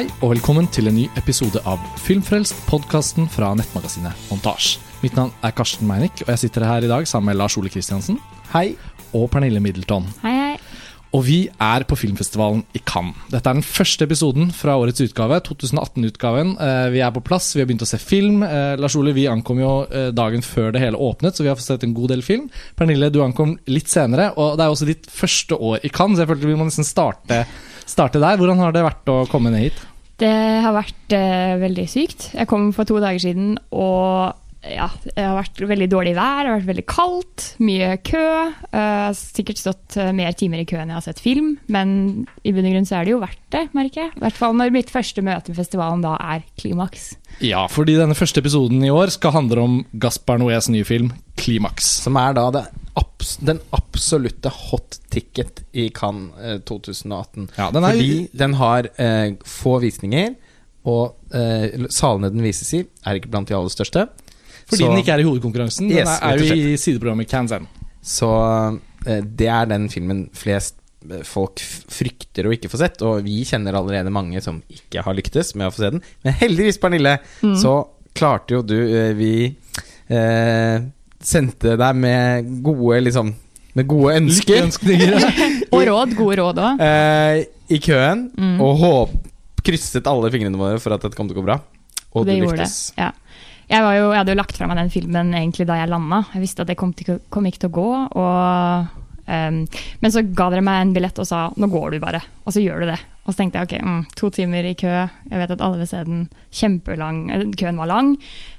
[0.00, 4.78] Hei og velkommen til en ny episode av Filmfrelst, podkasten fra nettmagasinet Montasj.
[5.02, 7.68] Mitt navn er Karsten Meinick, og jeg sitter her i dag sammen med Lars Ole
[7.68, 8.16] Kristiansen
[8.54, 8.78] Hei.
[9.12, 10.06] og Pernille Middleton.
[10.22, 10.54] Hei, hei.
[11.12, 13.18] Og vi er på filmfestivalen i Cannes.
[13.28, 16.54] Dette er den første episoden fra årets utgave, 2018-utgaven.
[16.56, 18.40] Eh, Vi er på plass, vi har begynt å se film.
[18.46, 21.60] Eh, Lars Ole, vi ankom jo eh, dagen før det hele åpnet, så vi har
[21.60, 22.48] fått sett en god del film.
[22.78, 26.24] Pernille, du ankom litt senere, og det er også ditt første år i Cannes, så
[26.24, 27.44] jeg følte vi må nesten starte,
[27.84, 28.40] starte der.
[28.40, 29.86] Hvordan har det vært å komme ned hit?
[30.20, 30.30] Det
[30.64, 32.30] har vært eh, veldig sykt.
[32.36, 36.50] Jeg kom for to dager siden, og ja, det har vært veldig dårlig vær, det
[36.50, 38.24] har vært veldig kaldt, mye kø.
[38.74, 41.94] Uh, sikkert stått eh, mer timer i kø enn jeg har sett film, men
[42.44, 44.12] i bunn og grunn så er det jo verdt det, merker jeg.
[44.18, 47.14] I hvert fall når mitt første møte med festivalen da er klimaks.
[47.40, 51.08] Ja, fordi denne første episoden i år skal handle om Gaspar Noés nye film,
[51.40, 51.88] 'Klimaks'.
[52.04, 52.66] Som er da det
[53.00, 57.48] abs den absolutte hot ticket i Cannes eh, 2018.
[57.56, 60.34] Ja, den er- Fordi den har uh, få visninger,
[60.84, 64.08] og uh, salene den vises i, er ikke blant de aller største.
[64.70, 65.88] Fordi Så- den ikke er i hovedkonkurransen.
[65.90, 67.66] Den Yes, er, er jo i sideprogrammet Kansan.
[68.02, 68.28] Så
[69.06, 70.76] eh, det er den filmen flest
[71.10, 75.14] eh, folk frykter å ikke få sett, og vi kjenner allerede mange som ikke har
[75.18, 76.02] lyktes med å få se den.
[76.24, 77.18] Men heldigvis, Pernille,
[77.60, 77.74] så
[78.16, 79.32] klarte jo du eh, Vi
[80.10, 80.80] eh,
[81.20, 83.34] sendte deg med gode liksom
[83.78, 84.66] Med gode ønsker.
[85.74, 86.80] Og råd, gode råd òg.
[86.82, 88.24] eh, i køen,
[88.58, 89.12] og håp,
[89.62, 91.60] krysset alle fingrene våre for at dette kom til å gå bra.
[92.18, 92.88] Og det du lyktes.
[92.96, 93.04] det.
[93.04, 93.12] Ja.
[93.70, 96.24] Jeg, var jo, jeg hadde jo lagt fra meg den filmen egentlig da jeg landa.
[96.34, 97.90] Jeg visste at det kom, til, kom ikke til å gå.
[98.18, 98.98] Og,
[99.30, 99.62] um,
[100.02, 102.22] men så ga dere meg en billett og sa nå går du bare.
[102.42, 102.98] Og så gjør du det.
[103.28, 104.90] Og så tenkte jeg ok, mm, to timer i kø.
[105.30, 106.24] Jeg vet at alle vil se den.
[106.56, 107.20] Kjempelang.
[107.30, 108.08] eh, Køen var lang.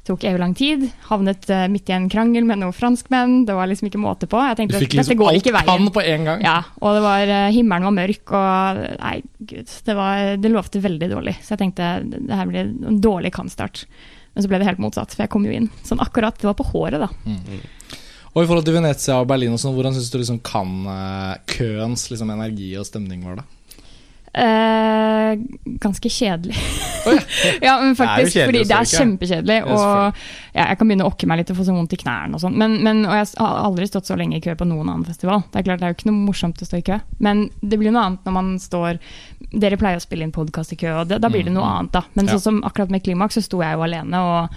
[0.08, 0.86] Tok evig lang tid.
[1.10, 3.42] Havnet uh, midt i en krangel med noen franskmenn.
[3.50, 4.40] Det var liksom ikke måte på.
[4.48, 6.46] Jeg Du tenkte fikk dette liksom alt kan på en gang.
[6.48, 10.86] Ja, og det var, uh, himmelen var mørk, og nei, gud, det, var, det lovte
[10.88, 11.36] veldig dårlig.
[11.44, 13.84] Så jeg tenkte det her blir en dårlig kampstart.
[14.34, 15.70] Men så ble det helt motsatt, for jeg kom jo inn.
[15.88, 17.10] Sånn akkurat, det var på håret, da.
[18.32, 21.34] Og i forhold til Venezia og Berlin, og sånn, hvordan syns du liksom kan eh,
[21.52, 23.48] køens liksom, energi og stemning var da?
[24.34, 25.34] Eh,
[25.66, 26.56] ganske kjedelig.
[27.62, 29.58] ja, men Det er jo faktisk, kjedelig fordi det er kjempekjedelig.
[29.60, 30.22] Ja, Og
[30.54, 32.44] ja, jeg kan begynne å okke meg litt og få så vondt i knærne og
[32.44, 32.56] sånn.
[32.60, 35.44] Men, men, og jeg har aldri stått så lenge i kø på noen annen festival.
[35.52, 37.00] Det er klart det er jo ikke noe morsomt å stå i kø.
[37.20, 39.02] Men det blir noe annet når man står
[39.52, 41.92] Dere pleier å spille inn podkast i kø, og det, da blir det noe annet,
[41.92, 42.06] da.
[42.16, 44.22] Men sånn som akkurat med Klimaks, så sto jeg jo alene.
[44.22, 44.54] og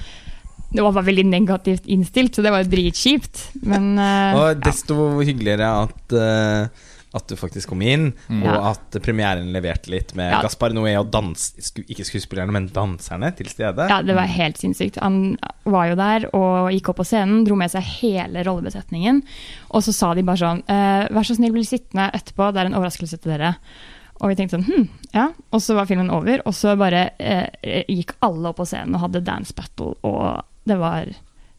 [0.74, 3.42] det var veldig negativt innstilt, så det var jo dritkjipt.
[3.62, 6.83] Men uh, Og desto hyggeligere at, eh,
[7.14, 8.70] at du faktisk kom inn, og Ja.
[8.72, 10.42] at premieren leverte litt med Ja.
[10.42, 11.52] Gaspar Noé og dans,
[11.86, 13.88] ikke skuespillerne, men danserne til stede.
[13.88, 14.98] Ja, det var helt sinnssykt.
[15.00, 19.22] Han var jo der og gikk opp på scenen, dro med seg hele rollebesetningen.
[19.70, 22.66] Og så sa de bare sånn eh, Vær så snill, bli sittende etterpå, det er
[22.66, 23.54] en overraskelse til dere.
[24.22, 25.28] Og vi tenkte sånn, hm, ja.
[25.52, 29.00] Og så var filmen over, og så bare eh, gikk alle opp på scenen og
[29.08, 31.06] hadde dance battle, og det var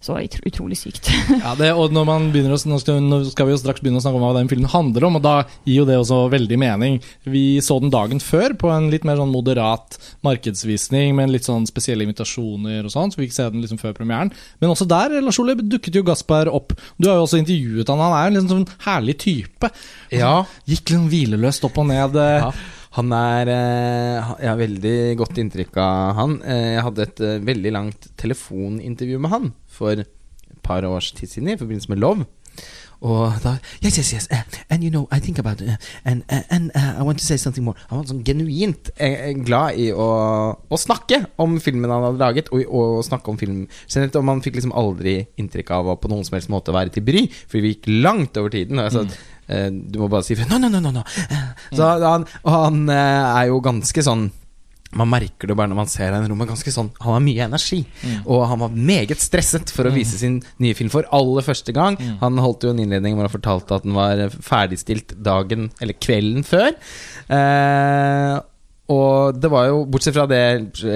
[0.05, 1.09] så utro- utrolig sykt.
[1.45, 3.97] Ja, det, og når man begynner å, nå, skal, nå skal vi jo straks begynne
[3.99, 5.35] å snakke om hva den filmen handler om, og da
[5.66, 6.99] gir jo det også veldig mening.
[7.25, 11.66] Vi så den dagen før på en litt mer sånn moderat markedsvisning med litt sånn
[11.69, 14.31] spesielle invitasjoner og sånn, så vi fikk se den liksom før premieren.
[14.61, 16.75] Men også der Lars Ole, dukket jo Gaspar opp.
[17.01, 19.72] Du har jo også intervjuet han, han er en liksom sånn herlig type.
[20.13, 20.37] Ja.
[20.69, 22.16] Gikk liksom hvileløst opp og ned.
[22.22, 22.51] eh, Ja,
[22.95, 26.37] han er eh, Jeg har veldig godt inntrykk av han.
[26.47, 30.09] Eh, Jeg hadde et veldig langt telefonintervju med han for et
[30.66, 32.25] par års tid siden i forbindelse med Love.
[33.06, 34.28] Og da Yes, yes, yes.
[34.31, 35.75] Uh, and you know, I think about uh,
[36.06, 37.78] And, uh, and I want to say something more.
[37.90, 40.08] Han var sånn genuint eh, glad i å,
[40.56, 44.16] å snakke om filmen han hadde laget, og, og snakke om film generelt.
[44.16, 47.06] Og man fikk liksom aldri inntrykk av å på noen som helst måte være til
[47.06, 48.80] bry, for vi gikk langt over tiden.
[48.80, 49.14] Og jeg sa mm.
[49.47, 51.06] eh, du må bare si No, no, no, no, no.
[51.28, 54.30] Eh, Så han, og han eh, er jo ganske sånn
[54.95, 56.47] man merker det bare når man ser ham i rommet.
[56.50, 57.81] Ganske sånn Han har mye energi.
[58.23, 61.99] Og han var meget stresset for å vise sin nye film for aller første gang.
[62.22, 66.46] Han holdt jo en innledning hvor han fortalte at den var ferdigstilt dagen, eller kvelden
[66.47, 66.72] før.
[67.28, 68.35] Eh,
[68.96, 70.43] og det var jo, bortsett fra det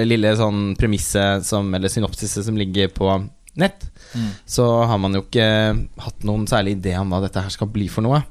[0.06, 3.10] lille sånn premisset som, eller synopsiset som ligger på
[3.60, 3.88] nett,
[4.46, 5.48] så har man jo ikke
[6.06, 8.22] hatt noen særlig idé om hva dette her skal bli for noe.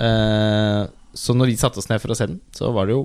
[0.00, 0.82] Eh,
[1.12, 3.04] så når vi satte oss ned for å se den, så var det jo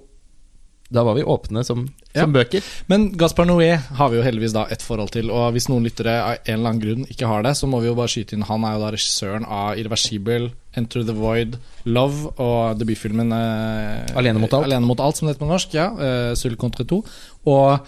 [0.90, 1.82] Da var vi åpne som,
[2.14, 2.22] Ja.
[2.22, 2.64] som bøker.
[2.88, 6.14] Men Gaspar Noé har vi jo heldigvis da et forhold til, og hvis noen lyttere
[6.24, 8.46] av en eller annen grunn ikke har det, så må vi jo bare skyte inn
[8.48, 14.40] Han er jo da regissøren av Irreversibel, Enter the Void, Love og debutfilmen eh, Alene
[14.40, 14.66] mot alt.
[14.70, 15.74] Alene mot alt, som det heter på norsk.
[15.74, 17.04] Ja, eh, 'Sul contre to.
[17.46, 17.80] Og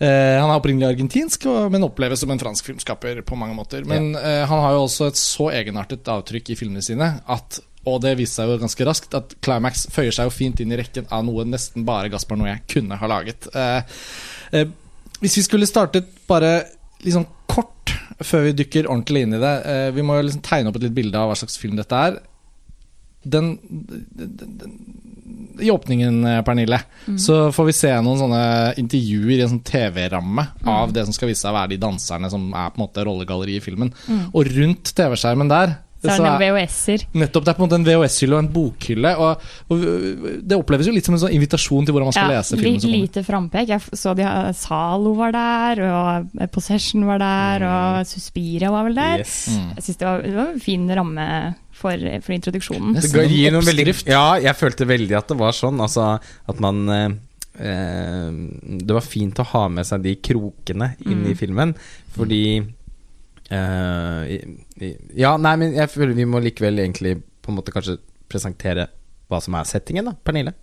[0.00, 3.84] eh, han er opprinnelig argentinsk, men oppleves som en fransk filmskaper på mange måter.
[3.84, 8.00] Men eh, han har jo også et så egenartet avtrykk i filmene sine at og
[8.02, 11.08] det viste seg jo ganske raskt at Climax føyer seg jo fint inn i rekken
[11.14, 13.48] av noe nesten bare Gaspar Noé kunne ha laget.
[13.54, 13.98] Eh,
[14.58, 14.70] eh,
[15.22, 16.52] hvis vi skulle startet bare
[17.04, 17.94] liksom kort
[18.24, 20.88] før vi dykker ordentlig inn i det eh, Vi må jo liksom tegne opp et
[20.88, 22.18] litt bilde av hva slags film dette er.
[23.22, 24.76] Den, den, den
[25.62, 28.44] I åpningen, Pernille, Pernille, så får vi se noen sånne
[28.80, 32.30] intervjuer i en sånn TV-ramme av det som skal vise seg å være de danserne
[32.32, 33.92] som er på en måte rollegalleriet i filmen.
[34.30, 37.04] Og rundt TV-skjermen der Så er det noen VHS-er.
[37.18, 39.10] Nettopp, Det er på en måte en VHS-hylle og en bokhylle.
[39.18, 39.86] Og, og
[40.46, 42.80] Det oppleves jo litt som en sånn invitasjon til hvordan man skal lese filmen.
[42.86, 43.68] li, lite frampek.
[43.74, 49.24] Jeg så de, Zalo var der, og Possession var der, og Suspiria var vel der.
[49.26, 49.34] Yes.
[49.50, 49.72] Mm.
[49.74, 51.28] Jeg synes det var, det var en fin ramme
[51.78, 52.94] for, for introduksjonen.
[52.98, 55.82] Det ga- gir noen veldig, ja, jeg følte veldig at det var sånn.
[55.82, 57.08] Altså at man eh,
[57.58, 58.30] eh,
[58.86, 61.74] Det var fint å ha med seg de krokene inn i filmen,
[62.16, 62.66] fordi eh,
[63.50, 67.98] Ja, nei, men jeg føler vi må likevel egentlig på en måte kanskje
[68.28, 68.88] presentere
[69.28, 70.14] hva som er settingen, da.
[70.24, 70.54] Pernille?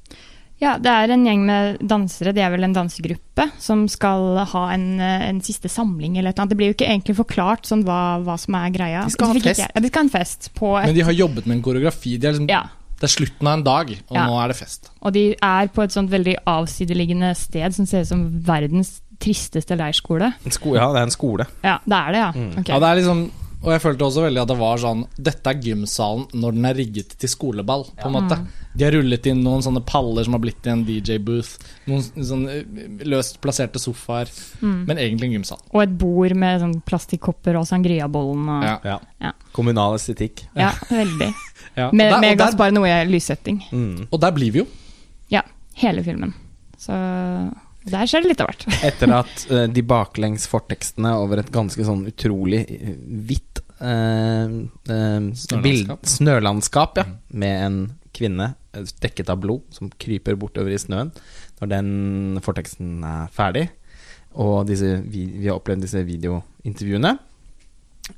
[0.61, 4.61] Ja, det er en gjeng med dansere, de er vel en dansegruppe, som skal ha
[4.71, 6.53] en, eh, en siste samling eller et eller annet.
[6.53, 9.03] Det blir jo ikke egentlig forklart sånn hva, hva som er greia.
[9.03, 9.65] De skal ha en fest.
[9.65, 12.15] Ja, de skal ha en fest på et, Men de har jobbet med en koreografi.
[12.17, 12.63] De er liksom, ja,
[12.95, 14.25] Det er slutten av en dag, og Ja.
[14.25, 14.89] nå er det fest.
[15.01, 19.77] og de er på et sånt veldig avsideliggende sted som ser ut som verdens tristeste
[19.79, 20.33] leirskole.
[20.45, 21.47] En sko ja, det er en skole.
[21.63, 22.29] Ja, det er det, ja.
[22.35, 22.51] Mm.
[22.61, 22.71] Okay.
[22.73, 23.25] Ja, det er liksom
[23.65, 26.75] Og jeg følte også veldig at det var sånn Dette er gymsalen når den er
[26.77, 28.37] rigget til skoleball, på en måte.
[28.75, 31.55] De har rullet inn noen sånne paller som har blitt i en DJ-booth.
[31.87, 34.29] Noen sånne eh, løst plasserte sofaer.
[34.59, 34.81] Mm.
[34.89, 35.61] Men egentlig en gymsal.
[35.71, 38.75] Og et bord med sånn plastikkopper og sangriabollen og Ja.
[38.83, 38.97] Ja.
[39.23, 39.31] Ja.
[39.55, 40.45] Kommunal estetikk.
[40.53, 41.31] Ja, veldig.
[41.75, 41.89] Ja.
[41.91, 43.57] Med, der, med Gaspar Noé lyssetting.
[43.73, 44.05] Mm.
[44.07, 44.65] og der blir vi jo.
[45.33, 45.41] Ja,
[45.81, 46.31] hele filmen.
[46.79, 46.95] Så
[47.85, 48.65] der skjer det litt av hvert.
[48.89, 52.95] Etter at uh, de baklengs fortekstene over et ganske sånn utrolig eh,
[53.29, 54.49] hvitt uh,
[54.89, 57.79] eh, bild- snølandskap, ja, med en
[58.15, 58.53] kvinne
[59.03, 61.11] dekket av blod som kryper bortover i snøen.
[61.61, 61.91] Når den
[62.43, 63.69] forteksten er ferdig,
[64.35, 67.13] og disse, vi, vi har opplevd disse videointervjuene,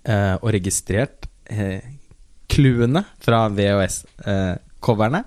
[0.02, 1.86] eh, og registrert eh,
[2.50, 5.24] clouene fra VHS-coverne,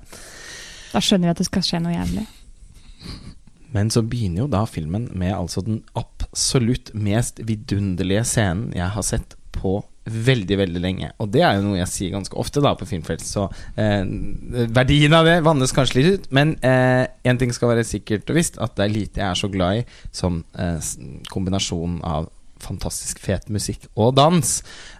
[0.90, 2.24] Da skjønner vi at det skal skje noe jævlig.
[3.74, 9.06] Men så begynner jo da filmen med altså den absolutt mest vidunderlige scenen jeg har
[9.06, 9.78] sett på
[10.10, 11.10] veldig, veldig lenge.
[11.22, 13.46] Og det er jo noe jeg sier ganske ofte da på filmfelt, så
[13.78, 14.02] eh,
[14.72, 16.28] verdien av det vannes kanskje litt ut.
[16.34, 19.50] Men én ting skal være sikkert og visst, at det er lite jeg er så
[19.52, 20.90] glad i som eh,
[21.30, 22.30] kombinasjonen av
[22.60, 24.52] fantastisk fet musikk og dans.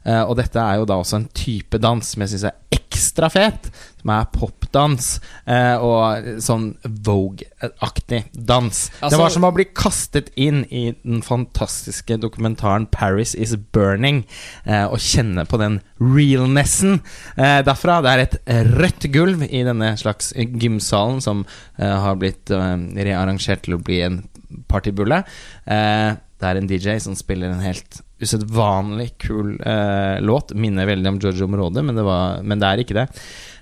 [0.05, 2.58] Eh, og dette er jo da også en type dans som jeg syns er
[3.00, 3.70] ekstra fet,
[4.00, 5.08] som er popdans.
[5.49, 8.88] Eh, og sånn Vogue-aktig dans.
[8.88, 14.25] det Altså- var som å bli kastet inn i den fantastiske dokumentaren 'Paris Is Burning',
[14.67, 17.00] eh, og kjenne på den realnessen
[17.37, 18.02] eh, derfra.
[18.02, 21.47] Det er et rødt gulv i denne slags gymsalen som
[21.79, 24.29] har blitt rearrangert til å bli en
[24.69, 25.25] partybulle.
[25.67, 30.55] Eh, det er en DJ som spiller en helt usedvanlig kul eh, låt.
[30.55, 31.96] Minner veldig om Giorgio Moroder, men
[32.44, 33.06] men det er ikke det.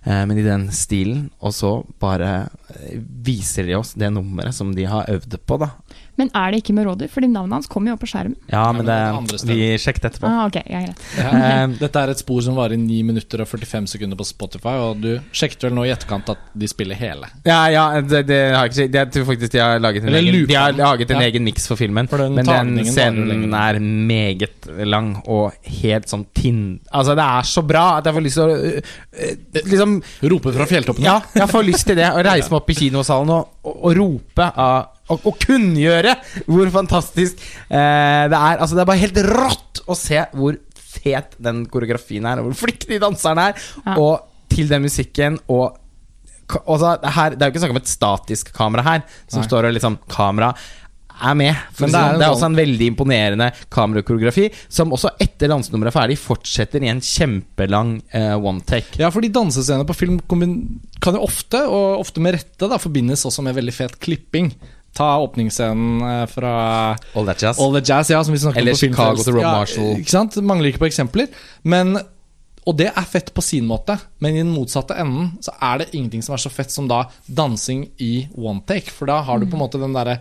[0.05, 1.29] Eh, men i den stilen.
[1.41, 2.49] Og så bare
[3.25, 5.73] viser de oss det nummeret som de har øvd på, da.
[6.19, 7.07] Men er det ikke med Meroder?
[7.13, 8.35] Fordi navnet hans kommer jo opp på skjermen.
[8.51, 8.89] Ja, men men
[9.29, 10.27] det det, vi sjekket etterpå.
[10.27, 11.05] Ah, ok, ja, greit.
[11.15, 11.67] Ja.
[11.85, 15.13] Dette er et spor som varer 9 minutter og 45 sekunder på Spotify, og du
[15.31, 17.31] sjekket vel nå i etterkant at de spiller hele.
[17.47, 18.99] Ja, ja, det, det har jeg ikke sett.
[18.99, 21.29] Jeg tror faktisk de har laget en Eller egen, de har laget en Ja.
[21.31, 22.11] egen miks for filmen.
[22.11, 26.81] For den men den scenen er meget lang og helt sånn tinn...
[26.91, 28.93] Altså, det er så bra at jeg får lyst til å øh,
[29.23, 29.97] øh, Liksom
[30.35, 31.07] Rope fra fjelltoppene.
[31.07, 32.11] Ja, jeg får lyst til det.
[32.11, 36.69] Å reise meg opp i kinosalen og, og, og rope av og, og kunngjøre hvor
[36.73, 38.59] fantastisk eh, det er.
[38.59, 42.65] Altså Det er bare helt rått å se hvor fet den koreografien er, og hvor
[42.67, 43.69] flinke de danserne er.
[43.87, 43.97] Ja.
[43.97, 45.79] Og til den musikken og
[46.49, 49.49] altså, det, her, det er jo ikke snakk om et statisk kamera her, som Nei.
[49.49, 50.53] står og liksom Kamera
[51.21, 51.61] er med.
[51.81, 55.51] Men det, er er det er sånn- også en veldig imponerende kamerakoreografi, som også etter
[55.53, 58.99] dansenummeret er ferdig, fortsetter i en kjempelang uh, one take.
[59.01, 63.45] Ja, fordi dansescener på film kan jo ofte, og ofte med rette, da, forbindes også
[63.47, 64.53] med veldig fet klipping.
[64.97, 66.53] Ta åpningsscenen eh, fra
[67.15, 67.59] All that jazz.
[67.61, 69.91] All the Jazz, ja, som vi snakket Eller på Chicago til Rob ja, Marshall.
[70.01, 70.39] Ikke sant?
[70.43, 71.29] Mangler ikke på eksempler.
[71.63, 71.93] Men,
[72.65, 75.91] og det er fett på sin måte, men i den motsatte enden så er det
[75.93, 78.91] ingenting som er så fett som da dansing i one take.
[78.91, 80.19] For da har du på en måte den derre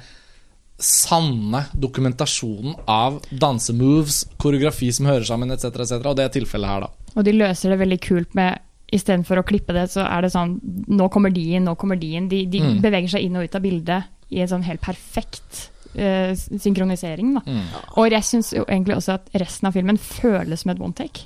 [0.78, 6.86] sanne dokumentasjonen av dansemoves, koreografi som hører sammen, etc., etc., og det er tilfellet her,
[6.86, 7.14] da.
[7.18, 10.54] Og de løser det veldig kult med Istedenfor å klippe det, så er det sånn
[10.96, 12.30] Nå kommer de inn, nå kommer de inn.
[12.32, 12.78] De, de Mm.
[12.80, 15.66] beveger seg inn og ut av bildet i en sånn helt perfekt
[16.00, 17.34] uh, synkronisering.
[17.36, 17.42] Da.
[17.52, 17.66] Mm.
[17.98, 21.26] Og jeg syns egentlig også at resten av filmen føles som et one take.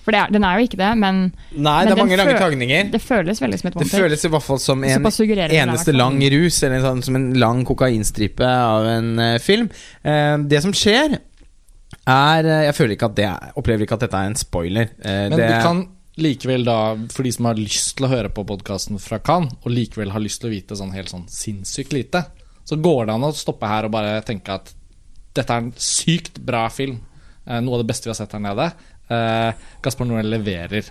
[0.00, 1.18] For det er, den er jo ikke det, men
[1.52, 2.90] Nei, Men det er mange lange tagninger.
[2.94, 4.02] det føles veldig som et Det one take.
[4.04, 7.26] føles i hvert fall som en det eneste lang rus, eller en sånn, som en
[7.40, 9.68] lang kokainstripe av en uh, film.
[10.00, 11.18] Uh, det som skjer,
[12.10, 14.92] er eh, Jeg føler ikke at det er, opplever ikke at dette er en spoiler.
[15.04, 15.82] Uh, Men det, du kan
[16.20, 16.78] likevel da,
[17.12, 20.24] for de som har lyst til å høre på podkasten fra Cannes, og likevel har
[20.24, 22.24] lyst til å vite sånn helt sånn sinnssykt lite,
[22.64, 24.72] så går det an å stoppe her og bare tenke at
[25.36, 27.02] dette er en sykt bra film.
[27.50, 28.66] Noe av det beste vi har sett her nede.
[29.10, 29.52] Eh,
[29.82, 30.84] Gaspar Noel leverer.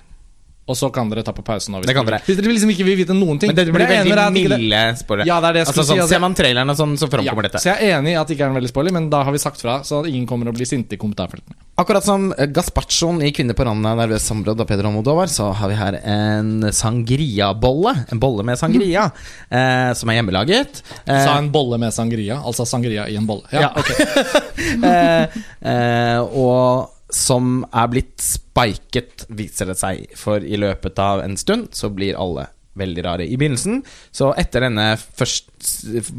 [0.70, 1.80] Og så kan dere ta på pause nå.
[1.82, 3.50] Hvis, Det kan dere, hvis dere liksom ikke vil vite noen ting.
[3.50, 5.26] men det blir men er veldig det- milde spoilere.
[5.26, 6.02] Ja, det er det jeg altså, sånn, si.
[6.04, 7.58] altså, Ser man traileren og sånn, så ja, framkommer dette.
[7.64, 9.32] så jeg er enig i at det ikke er en veldig spoiler, men da har
[9.34, 11.58] vi sagt fra, så ingen kommer å bli sinte i kommentarfeltene.
[11.76, 15.52] Akkurat som eh, gazpachoen i 'Kvinner på randen av nervøst sammenbrudd' av Peder Almodovar, så
[15.56, 18.06] har vi her en sangria-bolle.
[18.12, 19.12] En bolle med sangria,
[19.50, 20.84] eh, som er hjemmelaget.
[21.08, 23.50] Eh, Sa en bolle med sangria, altså sangria i en bolle.
[23.52, 23.74] Ja, Ja.
[23.74, 23.90] ok
[24.84, 25.28] eh,
[25.66, 30.06] eh, og som er blitt spiket, viser det seg.
[30.18, 32.48] For i løpet av en stund så blir alle
[32.80, 33.82] veldig rare i begynnelsen.
[34.16, 35.50] Så etter denne først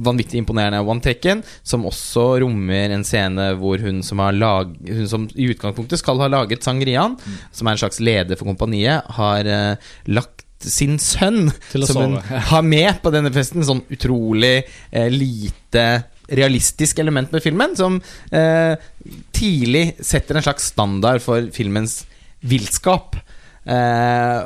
[0.05, 5.27] vanvittig imponerende one-taken, som også rommer en scene hvor hun som, har lag, hun som
[5.35, 7.17] i utgangspunktet skal ha laget sangriaen,
[7.53, 12.65] som er en slags leder for kompaniet, har uh, lagt sin sønn, som hun har
[12.67, 14.59] med på denne festen, sånn utrolig
[14.93, 15.87] eh, lite
[16.37, 17.99] realistisk element med filmen, som
[18.33, 18.75] eh,
[19.35, 22.03] tidlig setter en slags standard for filmens
[22.41, 23.19] villskap.
[23.67, 24.41] Eh,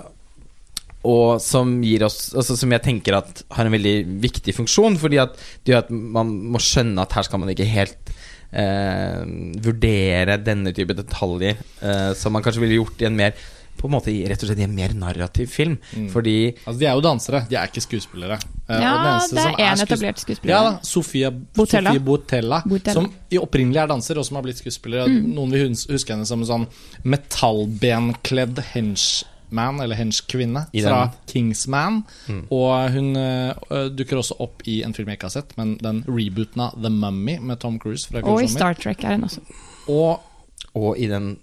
[1.05, 5.21] og som gir oss altså Som jeg tenker at har en veldig viktig funksjon, fordi
[5.23, 8.15] at det gjør at man må skjønne at her skal man ikke helt
[8.55, 9.21] eh,
[9.65, 13.37] vurdere denne type detaljer, eh, som man kanskje ville gjort i en mer
[13.79, 15.75] på en måte i, rett og slett i en mer narrativ film.
[15.97, 16.07] Mm.
[16.13, 18.39] Fordi Altså, de er jo dansere, de er ikke skuespillere.
[18.69, 20.55] Eh, Ja, og den det er én etablert skuespiller.
[20.55, 21.91] Ja da, Sofia Botella.
[21.93, 22.95] Sofie Botella, Botella.
[23.03, 25.07] som i opprinnelig er danser, og som har blitt skuespiller.
[25.11, 25.35] Mm.
[25.35, 26.67] Noen vil huske henne som en sånn
[27.05, 31.01] metallbenkledd henchman, eller henchkvinne, fra.
[31.31, 32.03] Kingsman.
[32.29, 32.43] Mm.
[32.55, 36.03] Og hun uh, dukker også opp i en film jeg ikke har sett, men den
[36.09, 38.49] rebooten av The Mummy med Tom Cruise fra Og i.
[38.51, 39.45] Star Trek er hun også.
[39.89, 40.31] Og
[40.75, 41.37] Og i den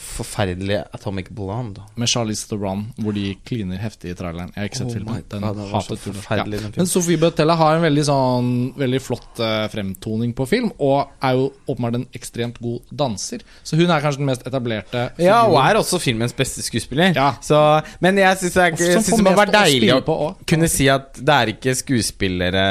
[0.00, 1.82] forferdelige Atomic Blonde.
[1.94, 4.52] med Charlize Theron, hvor de kliner heftig i traileren.
[4.54, 5.24] Jeg har ikke sett Oh filmen.
[5.30, 6.12] Den God, så hatet du.
[6.12, 6.72] forferdelig, den.
[6.76, 11.36] Men Sofie Bøtella har en veldig sånn Veldig flott eh, fremtoning på film, og er
[11.36, 13.44] jo åpenbart en ekstremt god danser.
[13.66, 17.12] Så hun er kanskje den mest etablerte Ja, og er også filmens beste skuespiller.
[17.16, 17.34] Ja.
[17.44, 17.58] Så,
[18.00, 21.54] men jeg syns det, må være å deilig spille å kunne si at det er
[21.54, 22.66] ikke skuespillere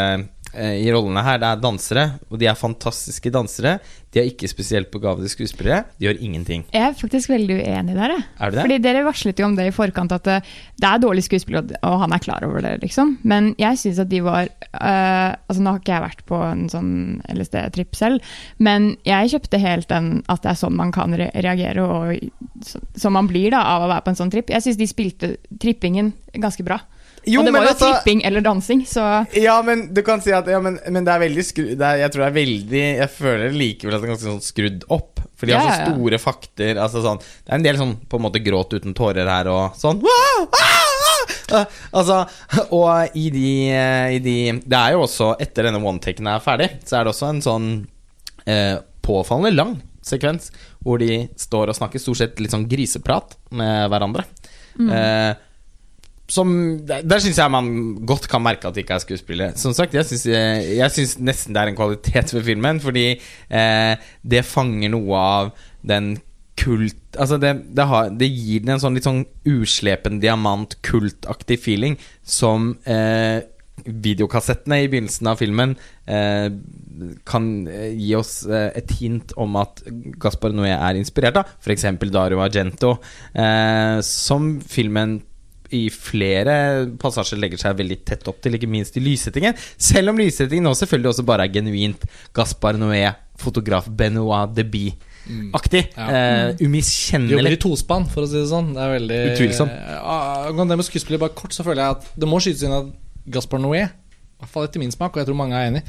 [0.58, 2.04] i rollene her, det er dansere.
[2.32, 3.76] Og de er fantastiske dansere.
[4.10, 5.84] De er ikke spesielt begavede skuespillere.
[6.00, 6.64] De gjør ingenting.
[6.74, 8.16] Jeg er faktisk veldig uenig der.
[8.42, 8.64] Er det?
[8.64, 10.40] Fordi Dere varslet jo om det i forkant, at det,
[10.82, 12.82] det er dårlig skuespill, og- han er klar over det.
[12.82, 13.18] liksom.
[13.24, 16.66] Men jeg syns at de var uh, altså Nå har ikke jeg vært på en
[16.70, 16.92] sånn
[17.30, 18.22] LSD-tripp selv,
[18.58, 22.80] men jeg kjøpte helt den at det er sånn man kan re reagere, og så,
[22.98, 24.50] som man blir da av å være på en sånn tripp.
[24.50, 26.80] Jeg syns de spilte trippingen ganske bra.
[27.30, 29.06] Jo, og det var jo altså- tripping eller dansing, så
[29.38, 32.02] Ja, men du kan si at ja, men, men det er veldig skru, det er,
[32.04, 35.22] Jeg tror det er veldig Jeg føler likevel at det er ganske sånn skrudd opp.
[35.40, 36.80] For de har Ja, så store fakter.
[36.82, 39.78] Altså sånn Det er en del sånn på en måte gråt uten tårer her og
[39.80, 40.80] sånn wow, ah,
[41.60, 41.66] ah!
[41.94, 42.20] Altså
[42.76, 43.52] Og i de,
[44.16, 47.30] i de Det er jo også Etter denne one-taken er ferdig, så er det også
[47.30, 47.70] en sånn
[48.50, 50.50] eh, påfallende lang sekvens
[50.84, 54.24] hvor de står og snakker stort sett litt sånn griseprat med hverandre.
[54.80, 55.34] Eh,
[56.30, 56.54] som,
[56.88, 57.70] der der syns jeg man
[58.08, 59.58] godt kan merke at det ikke er skuespillere.
[59.58, 64.94] Som sagt, jeg syns, nesten det er en kvalitet ved filmen, fordi eh, det fanger
[64.94, 66.18] noe av den
[66.60, 71.58] kult Altså, det, det, har, det gir den en sånn litt sånn uslepen diamant, kultaktig
[71.64, 73.42] feeling som eh,
[73.86, 75.74] videokassettene i begynnelsen av filmen
[76.06, 76.52] eh,
[77.28, 79.82] kan eh, gi oss eh, et hint om at
[80.22, 81.50] Gaspar Noé er inspirert av.
[81.64, 81.88] F.eks.
[82.14, 82.98] Dario Argento,
[83.34, 85.20] eh, som filmen
[85.76, 86.54] i flere
[87.02, 89.58] passasjer legger seg veldig tett opp til, ikke minst i lyssettingen.
[89.78, 93.06] Selv om lyssettingen nå selvfølgelig også bare er genuint Gaspar Noé,
[93.40, 95.86] fotograf Benoit Deby-aktig.
[95.96, 96.10] Ja.
[96.10, 97.38] Eh, umiskjennelig.
[97.38, 98.74] jobber i tospann, for å si det sånn.
[98.76, 99.80] Det er veldig Utvilsomt.
[100.02, 102.94] Angående det med skuespiller, bare kort, så føler jeg at det må skytes inn at
[103.30, 103.88] Gaspar Noé,
[104.40, 105.82] i hvert fall etter min smak, og jeg tror mange er enig,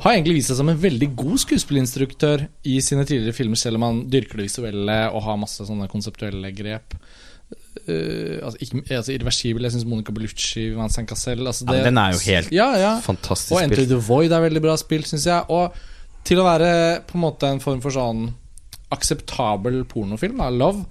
[0.00, 3.84] har egentlig vist seg som en veldig god skuespillerinstruktør i sine tidligere filmer, selv om
[3.84, 6.96] han dyrker det visuelle og har masse sånne konseptuelle grep.
[7.86, 9.62] Eh, altså, ikke, altså Irreversibel.
[9.62, 12.92] Jeg syns Monica Bellucci, Vincent Cassel altså Ja, den er jo helt ja, ja.
[13.04, 15.44] fantastisk Og Enter the Void er veldig bra spilt, syns jeg.
[15.54, 15.74] Og
[16.26, 16.72] til å være
[17.08, 18.26] på en måte en form for sånn
[18.90, 20.82] akseptabel pornofilm, da, love,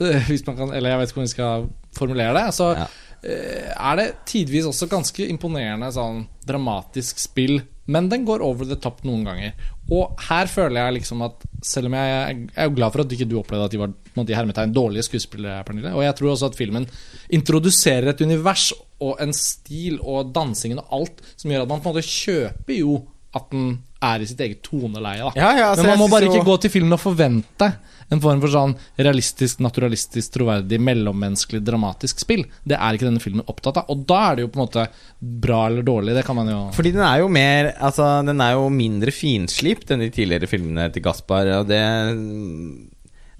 [0.00, 1.68] eh, hvis man kan, eller jeg vet ikke hvordan vi skal
[1.98, 2.86] formulere det, så Ja.
[3.24, 8.76] eh, er det tidvis også ganske imponerende sånn dramatisk spill men den går over the
[8.80, 9.54] top noen ganger.
[9.88, 13.14] Og her føler jeg liksom at selv om jeg, jeg er jo glad for at
[13.16, 16.50] ikke du opplevde at de var måte, hermetegn dårlige skuespillere, Pernille, og jeg tror også
[16.52, 16.84] at filmen
[17.32, 21.88] introduserer et univers og en stil og dansingen og alt som gjør at man på
[21.88, 22.98] en måte kjøper jo
[23.36, 25.20] at den er i sitt eget toneleie.
[25.26, 25.32] Da.
[25.36, 27.68] Ja, ja, altså, Men man må bare bare jo- ikke gå til filmen og forvente
[28.10, 32.46] en form for sånn realistisk, naturalistisk, troverdig, mellommenneskelig, dramatisk spill.
[32.64, 33.90] Det er ikke denne filmen opptatt av.
[33.92, 34.86] Og da er det jo på en måte
[35.20, 36.14] bra eller dårlig.
[36.16, 39.90] Det kan man jo Fordi den er jo mer Altså, den er jo mindre finslipt
[39.90, 41.82] enn de tidligere filmene til Gaspar, og det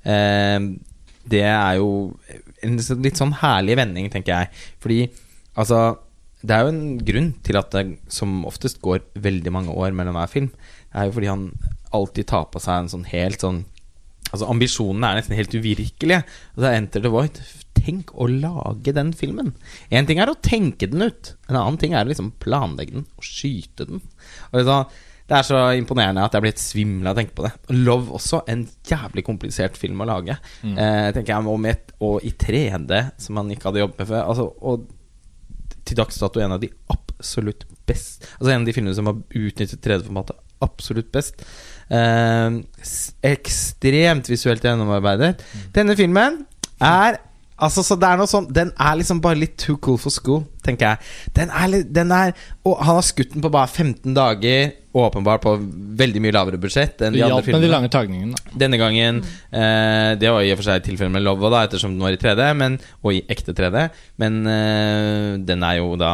[0.04, 0.58] eh,
[1.28, 1.88] Det er jo
[2.64, 4.48] en litt sånn herlig vending, tenker jeg.
[4.82, 5.00] Fordi
[5.56, 5.98] altså
[6.40, 10.18] Det er jo en grunn til at det som oftest går veldig mange år mellom
[10.18, 10.52] hver film.
[10.92, 11.48] Det er jo fordi han
[11.94, 13.64] alltid tar på seg en sånn helt sånn
[14.28, 16.18] Altså Ambisjonene er nesten helt uvirkelige.
[16.52, 17.38] Altså Enter the Void
[17.78, 19.54] Tenk å lage den filmen.
[19.88, 23.06] Én ting er å tenke den ut, en annen ting er å liksom planlegge den
[23.06, 24.02] og skyte den.
[24.50, 24.76] Og så,
[25.30, 27.54] det er så imponerende at jeg blir helt svimmel av å tenke på det.
[27.78, 30.36] Love også, en jævlig komplisert film å lage.
[30.74, 34.22] Eh, tenker jeg om med, Og i 3D, som man ikke hadde jobbet med før.
[34.26, 34.84] Altså, og
[35.88, 39.18] til dags dato en av de absolutt best Altså en av de filmene som har
[39.18, 41.44] utnyttet 3D-formatet absolutt best.
[41.86, 42.56] Eh,
[43.30, 45.44] ekstremt visuelt gjennomarbeidet.
[45.74, 46.40] Denne filmen
[46.82, 47.20] er
[47.58, 50.44] Altså, så det er noe sånn Den er liksom bare litt too cool for school,
[50.62, 51.08] tenker jeg.
[51.34, 52.30] Den er litt Den er
[52.62, 55.52] Og han har skutt den på bare 15 dager, åpenbart på
[56.00, 57.60] veldig mye lavere budsjett enn de andre filmene.
[57.60, 58.38] med de lange tagningene.
[58.38, 58.56] da.
[58.64, 62.02] Denne gangen eh, Det var i og for seg tilfellet med Love, da, ettersom den
[62.02, 63.84] var i 3D, men, og i ekte 3D.
[64.22, 66.12] Men eh, den er jo da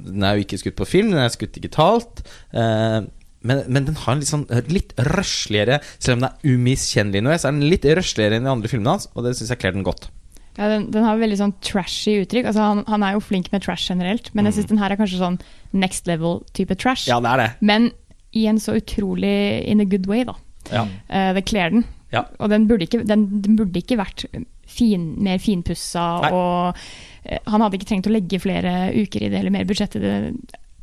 [0.00, 2.24] Den er jo ikke skutt på film, den er skutt digitalt.
[2.52, 3.00] Eh,
[3.40, 7.32] men, men den har en litt sånn litt røsligere Selv om den er umiskjennelig nå,
[7.40, 9.76] så er den litt røsligere enn de andre filmene hans, og det syns jeg kler
[9.78, 10.10] den godt.
[10.58, 12.50] Ja, den, den har veldig sånn trashy uttrykk.
[12.50, 15.00] Altså, han, han er jo flink med trash generelt, men jeg syns den her er
[15.00, 15.38] kanskje sånn
[15.72, 17.06] next level-type trash.
[17.08, 17.50] Ja, det er det.
[17.64, 17.90] Men
[18.36, 19.34] i en så utrolig
[19.70, 20.36] in a good way, da.
[20.70, 20.86] Ja.
[21.10, 21.86] Uh, det kler den.
[22.10, 22.24] Ja.
[22.42, 24.26] Og den burde ikke, den, den burde ikke vært
[24.70, 26.32] fin, mer finpussa, Nei.
[26.34, 29.96] og uh, han hadde ikke trengt å legge flere uker i det, eller mer budsjett
[29.98, 30.16] i det.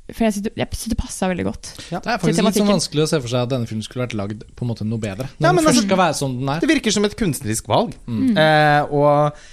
[0.08, 1.70] For jeg syns det, det passa veldig godt.
[1.92, 2.00] Ja.
[2.00, 4.16] Det er faktisk litt sånn vanskelig å se for seg at denne filmen skulle vært
[4.16, 5.28] lagd på en måte noe bedre.
[5.36, 6.62] Når Ja, men den først altså- skal være som den er.
[6.64, 7.98] Det virker som et kunstnerisk valg.
[8.08, 9.48] Eh, og eh,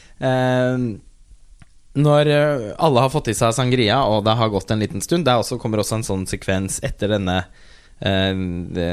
[1.94, 5.27] når eh, alle har fått i seg sangria, og det har gått en liten stund
[5.27, 7.38] Det også, kommer også en sånn sekvens etter denne
[8.00, 8.35] eh,
[8.79, 8.88] de,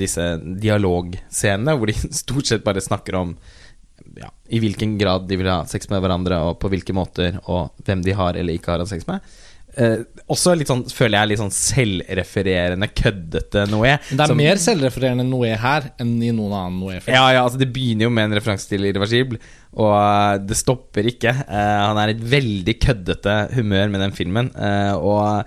[0.00, 3.36] disse dialogscenene, hvor de stort sett bare snakker om
[4.18, 7.76] ja, i hvilken grad de vil ha sex med hverandre, og på hvilke måter, og
[7.84, 9.24] hvem de har eller ikke har hatt sex med.
[9.78, 13.92] Eh, også litt sånn, føler jeg, litt sånn selvrefererende, køddete Noé.
[14.10, 17.14] Det er som- mer selvrefererende Noé her enn i noen annen Noé-film.
[17.14, 19.38] ja, ja, altså Det begynner jo med en referanse til Irreversibel,
[19.76, 21.30] og eh, det stopper ikke.
[21.48, 24.50] Eh, han er i et veldig køddete humør med den filmen.
[24.56, 25.44] eh, og,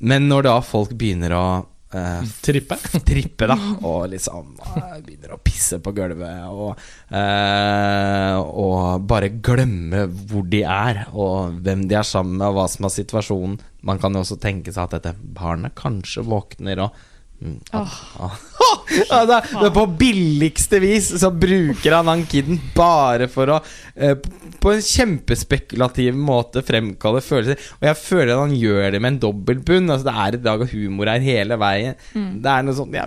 [0.00, 1.46] men når da folk begynner å
[1.94, 2.78] eh, Trippe.
[3.08, 6.80] trippe, da, og liksom uh, begynner å pisse på gulvet, og,
[7.14, 12.68] uh, og bare glemme hvor de er, og hvem de er sammen med, og hva
[12.70, 13.58] som er situasjonen.
[13.84, 17.02] Man kan jo også tenke seg at dette barnet kanskje våkner og
[17.44, 18.53] mm, at,
[19.10, 23.58] ja, det, er På billigste vis så bruker han han kiden bare for å
[23.94, 24.16] eh,
[24.62, 27.60] På en kjempespekulativ måte fremkalle følelser.
[27.80, 29.90] Og jeg føler at han gjør det med en dobbeltbunn.
[29.92, 31.98] Altså, det er et lag av humor her hele veien.
[32.14, 33.06] Det er noe sånn ja,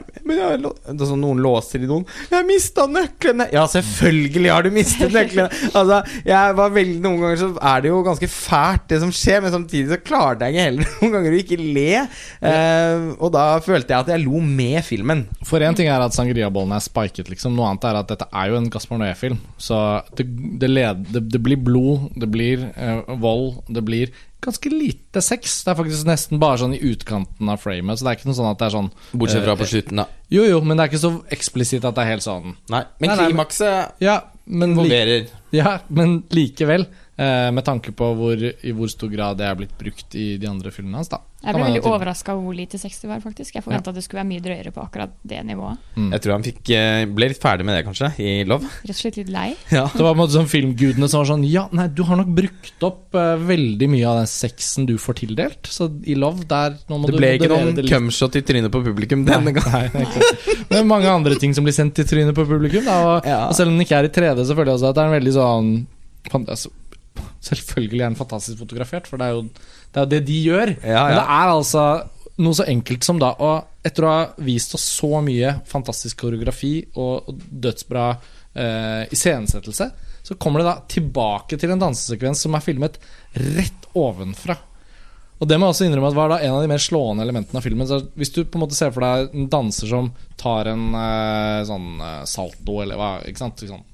[1.02, 5.50] sånn Noen låser i noen 'Jeg mista nøklene!' Ja, selvfølgelig har du mistet nøklene!
[5.78, 9.41] Altså, jeg var veldig Noen ganger så er det jo ganske fælt, det som skjer,
[9.43, 12.06] men samtidig så klarte jeg ikke heller noen ganger å ikke le.
[12.52, 15.26] Eh, og da følte jeg at jeg lo med filmen.
[15.47, 17.55] For én ting er at sangriabollen er spiket, liksom.
[17.55, 19.38] Noe annet er at dette er jo en Gaspar Noé-film.
[19.62, 19.77] Så
[20.19, 20.25] det,
[20.60, 24.12] det, led, det, det blir blod, det blir eh, vold, det blir
[24.43, 25.62] ganske lite sex.
[25.63, 27.97] Det er faktisk nesten bare sånn i utkanten av framet.
[27.97, 30.03] Så det er ikke noe sånn at det er sånn Bortsett fra eh, på slutten,
[30.03, 30.07] da.
[30.33, 32.57] Jo, jo, men det er ikke så eksplisitt at det er helt sånn.
[32.73, 36.88] Nei, men klimakset Ja, involverer ja, men likevel.
[37.17, 40.45] Eh, med tanke på hvor, i hvor stor grad det er blitt brukt i de
[40.45, 41.17] andre filmene hans, da.
[41.41, 43.56] Jeg ble veldig overraska over hvor lite sex det var, faktisk.
[43.58, 45.82] Jeg forventa det skulle være mye drøyere på akkurat det nivået.
[45.97, 48.69] Jeg tror han fikk, eh, ble litt ferdig med det, kanskje, i Love.
[48.86, 49.47] Rett og slett litt lei.
[49.73, 49.88] Ja.
[49.89, 52.30] Det var på en måte sånn filmgudene som var sånn Ja, nei, du har nok
[52.38, 55.73] brukt opp uh, veldig mye av den sexen du får tildelt.
[55.73, 58.73] Så i Love, der nå må Det du ble ikke noen det cumshot i trynet
[58.73, 59.89] på publikum denne gangen.
[59.97, 60.56] Nei, nei.
[60.69, 62.86] Men mange andre ting som blir sendt i trynet på publikum.
[62.86, 63.47] Da, og, Ja.
[63.49, 65.15] og selv om den ikke er i 3D, så føler jeg også at det er
[65.15, 65.77] en veldig sånn
[66.27, 66.69] altså,
[67.43, 70.73] Selvfølgelig er den fantastisk fotografert, for det er jo det, er jo det de gjør.
[70.82, 71.86] Ja, Men det er altså
[72.43, 73.52] noe så enkelt som da å
[73.88, 79.88] Etter å ha vist oss så mye fantastisk koreografi og, og dødsbra eh, iscenesettelse,
[80.28, 82.97] så kommer det da tilbake til en dansesekvens som er filmet
[83.56, 84.58] rett ovenfra.
[85.38, 87.62] Og det må jeg også innrømme at var da en av de mer slående elementene
[87.62, 87.88] av filmen.
[87.88, 91.62] Så hvis du på en måte ser for deg en danser som tar en eh,
[91.69, 93.62] sånn eh, salto, eller hva Ikke sant?
[93.69, 93.86] Sånn,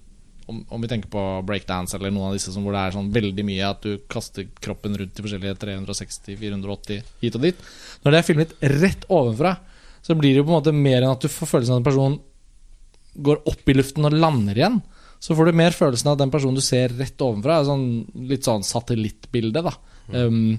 [0.54, 3.46] om, om vi tenker på breakdance eller noen av disse hvor det er sånn veldig
[3.48, 7.64] mye at du kaster kroppen rundt i forskjellige 360, 480 hit og dit.
[8.04, 9.56] Når det er filmet rett ovenfra,
[10.04, 11.84] så blir det jo på en måte mer enn at du får følelsen av at
[11.84, 12.20] en person
[13.28, 14.82] går opp i luften og lander igjen.
[15.24, 17.88] Så får du mer følelsen av at den personen du ser rett ovenfra, sånn,
[18.28, 19.72] litt sånn satellittbilde, da.
[20.12, 20.58] Um,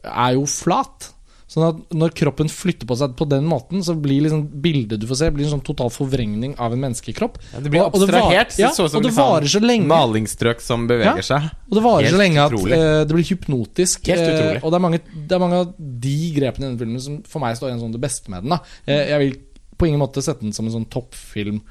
[0.00, 1.10] er jo flat.
[1.48, 5.06] Sånn at når kroppen flytter på seg på den måten, så blir liksom bildet du
[5.08, 7.38] får se, blir en sånn total forvrengning av en menneskekropp.
[7.54, 8.58] Ja, det blir Og- og det var- abstrahert.
[8.58, 9.86] ja, så og det liksom varer så lenge.
[9.88, 11.22] Malingsstrøk som beveger Ja.
[11.24, 11.50] seg.
[11.70, 14.06] Og det varer Helt så lenge at eh, det blir hypnotisk.
[14.06, 14.56] Helt utrolig.
[14.60, 17.22] Uh, og det er, mange, det er mange av de grepene i denne filmen som
[17.22, 18.52] for meg står igjen som det beste med den.
[18.86, 19.38] Eh, jeg vil
[19.78, 21.62] på ingen måte sette den som en sånn toppfilm.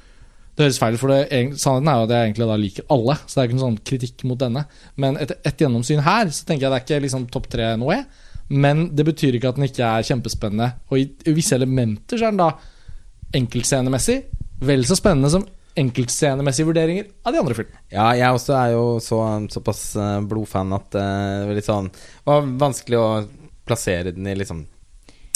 [0.56, 3.14] Det høres feil ut, for det, sannheten er jo at jeg egentlig da liker alle.
[3.28, 4.66] Så det er ikke noen sånn kritikk mot denne.
[4.96, 7.94] Men etter ett gjennomsyn her, så tenker jeg det er ikke liksom topp tre noe.
[7.94, 8.06] jeg.
[8.48, 10.70] Men det betyr ikke at den ikke er kjempespennende.
[10.88, 11.06] Og i,
[11.36, 12.50] visse elementer så er den da
[13.38, 14.22] enkeltscenemessig
[14.64, 15.44] vel så spennende som
[15.78, 17.82] enkeltscenemessige vurderinger av de andre filmene.
[17.92, 19.20] Ja, jeg også er jo så,
[19.52, 21.90] såpass eh, blodfan at eh, det sånn
[22.26, 23.08] var vanskelig å
[23.68, 24.64] plassere den i liksom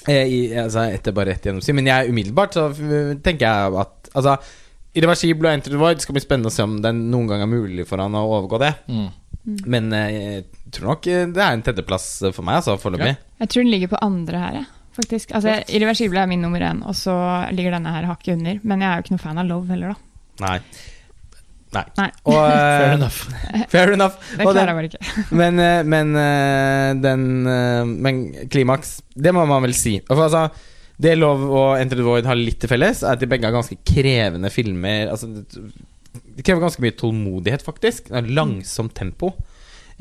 [0.09, 1.77] eh, i, altså, Etter bare rett gjennomsyn.
[1.79, 4.35] Men jeg umiddelbart så tenker jeg at Altså,
[4.92, 7.48] Irreversibel og Enter the Void skal bli spennende å se om det noen gang er
[7.48, 8.75] mulig for han å overgå det.
[9.72, 10.42] Men eh,
[10.77, 13.17] tror nok eh, det er en tredjeplass for meg, altså, foreløpig.
[13.43, 14.71] Jeg tror den ligger på andre her, jeg.
[14.93, 15.31] Faktisk.
[15.37, 17.15] Altså, Irreversible er min nummer én, og så
[17.57, 18.59] ligger denne her hakket under.
[18.63, 20.11] Men jeg er jo ikke noe fan av Love heller, da.
[20.43, 20.59] Nei.
[21.73, 21.85] Nei.
[21.97, 22.09] Nei.
[22.29, 23.21] Og, eh, Fair enough.
[23.73, 24.19] Fair enough.
[24.37, 25.15] Det klarer jeg bare ikke.
[25.41, 28.21] Men, eh, men eh, den eh, Men
[28.53, 29.97] klimaks, det må man vel si.
[30.09, 30.51] For, altså,
[31.03, 33.57] det Love og Enter the Void har litt til felles, er at de begge er
[33.57, 35.09] ganske krevende filmer.
[35.15, 35.65] Altså, det,
[36.45, 38.13] krever ganske mye tålmodighet, faktisk.
[38.29, 39.33] Langsomt tempo.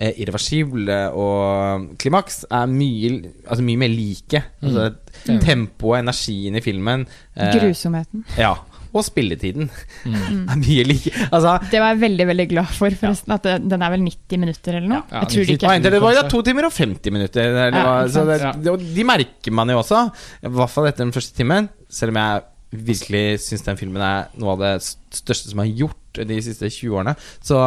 [0.02, 3.12] Eh, irreversible og klimaks er mye,
[3.46, 4.44] altså mye mer like.
[4.64, 4.92] Altså,
[5.28, 5.38] Mm.
[5.44, 7.04] Tempoet, energien i filmen
[7.38, 8.24] eh, Grusomheten.
[8.40, 8.56] Ja.
[8.96, 9.68] Og spilletiden
[10.08, 10.48] Mm.
[10.52, 11.12] er mye like.
[11.32, 13.36] Altså, Det var jeg veldig veldig glad for, forresten.
[13.36, 15.04] At det, den er vel 90 minutter eller noe?
[15.12, 15.68] Ja, jeg tror det ikke.
[15.70, 17.52] Nei, det var da to timer og 50 minutter.
[17.68, 20.02] Eller, Ja, så det, det, de merker man jo også,
[20.42, 21.70] i hvert fall etter den første timen.
[21.92, 24.72] Selv om jeg virkelig syns den filmen er noe av det
[25.18, 27.60] største som er gjort de siste 20 årene, så,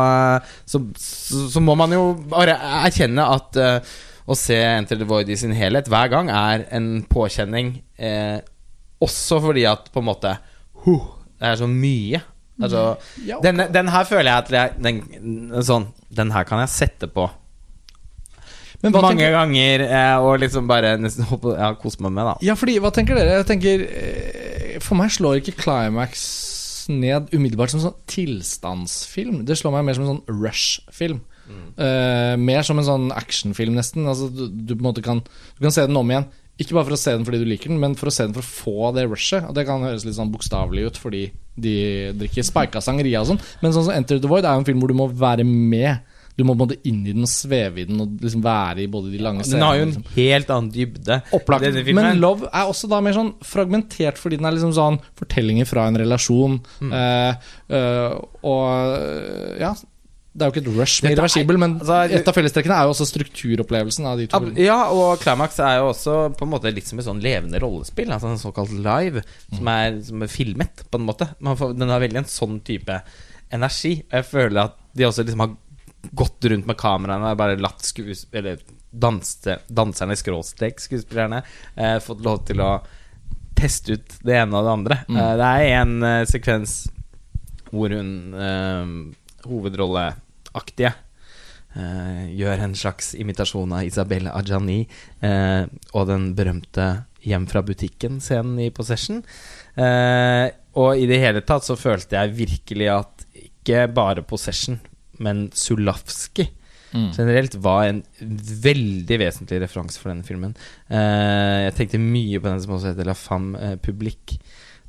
[0.69, 5.29] så, så, så må man jo bare erkjenne at uh, å se Enter the Void
[5.29, 7.77] i sin helhet hver gang er en påkjenning.
[8.01, 8.39] Eh,
[9.05, 10.31] også fordi at på en måte
[10.85, 12.23] huh, Det er så mye.
[12.63, 12.85] Altså,
[13.27, 17.11] Ja, den, den her føler jeg at jeg, den, sånn, den her kan jeg sette
[17.11, 17.29] på
[18.85, 22.35] mange tenker, ganger eh, og liksom bare nesten ja, kose meg med, da.
[22.45, 23.39] ja, fordi, hva tenker dere?
[23.41, 24.44] Jeg tenker eh,
[24.83, 26.25] For meg slår ikke Climax
[26.93, 29.43] ned umiddelbart som en sånn tilstandsfilm.
[29.49, 31.23] Det slår meg mer som en sånn rush-film.
[31.77, 34.07] Eh, mer som en sånn actionfilm, nesten.
[34.09, 36.29] Altså, du, du kan Du kan se den om igjen.
[36.55, 38.35] Ikke bare for å se den fordi du liker den, men for å se den
[38.37, 39.49] for å få det rushet.
[39.49, 41.25] Og det kan høres litt sånn bokstavelig ut fordi
[41.59, 41.75] de
[42.19, 43.41] drikker spika sangria og sånn.
[43.63, 46.05] Men sånn som Enter the Void er jo en film hvor du må være med.
[46.35, 48.89] Du må på måte inn i den og sveve i den og liksom være i
[48.91, 49.61] både de lange scenene.
[49.61, 50.07] Den har jo en liksom.
[50.17, 51.19] helt annen dybde.
[51.37, 51.81] Opplagt.
[51.95, 55.87] Men Love er også da mer sånn fragmentert, fordi den er liksom sånn fortellinger fra
[55.91, 56.59] en relasjon.
[56.83, 56.95] Mm.
[57.71, 58.65] Uh, og
[58.99, 59.71] eh, ja
[60.35, 62.89] Det er jo ikke et rush med er- irreversibel, men altså, et av fellestrekkene er
[62.89, 64.41] jo også strukturopplevelsen av de to.
[64.59, 68.11] Ja, og Climax er jo også på en måte litt som et sånn levende rollespill.
[68.11, 69.23] Altså en såkalt live,
[69.55, 71.31] som er, som er filmet, på en måte.
[71.39, 72.99] Man får, den har veldig en sånn type
[73.55, 74.01] energi.
[74.09, 75.55] Og jeg føler at de også liksom har
[76.13, 78.27] gått rundt med kameraene og bare latt skues...
[78.33, 78.61] Eller
[78.95, 81.41] danse, danserne, skråstrek skuespillerne,
[81.75, 82.77] eh, fått lov til å
[83.59, 84.99] teste ut det ene og det andre.
[85.09, 85.17] Mm.
[85.19, 86.77] Eh, det er en eh, sekvens
[87.75, 88.93] hvor hun eh,
[89.49, 90.93] hovedrolleaktige
[91.75, 96.93] eh, gjør en slags imitasjon av Isabelle Adjani eh, og den berømte
[97.25, 99.23] Hjem fra butikken-scenen i Possession.
[99.81, 104.77] Eh, og i det hele tatt så følte jeg virkelig at ikke bare Possession,
[105.19, 106.51] men Sulavski
[106.95, 107.09] Mm.
[107.11, 107.97] generelt var en
[108.63, 110.53] veldig vesentlig referanse for denne filmen.
[110.87, 114.39] Uh, jeg tenkte mye på den som også heter La Femme eh, Publique.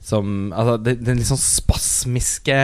[0.06, 2.60] Som Altså, den, den litt sånn spasmiske